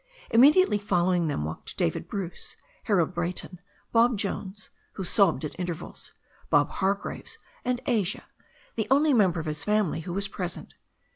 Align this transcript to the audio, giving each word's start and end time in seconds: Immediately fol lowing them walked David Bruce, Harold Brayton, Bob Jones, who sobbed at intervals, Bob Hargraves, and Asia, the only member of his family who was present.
Immediately 0.31 0.79
fol 0.79 1.05
lowing 1.05 1.27
them 1.27 1.45
walked 1.45 1.77
David 1.77 2.07
Bruce, 2.07 2.55
Harold 2.85 3.13
Brayton, 3.13 3.59
Bob 3.91 4.17
Jones, 4.17 4.71
who 4.93 5.03
sobbed 5.05 5.45
at 5.45 5.53
intervals, 5.59 6.13
Bob 6.49 6.71
Hargraves, 6.71 7.37
and 7.63 7.81
Asia, 7.85 8.23
the 8.73 8.87
only 8.89 9.13
member 9.13 9.39
of 9.39 9.45
his 9.45 9.63
family 9.63 9.99
who 9.99 10.13
was 10.13 10.27
present. 10.27 10.73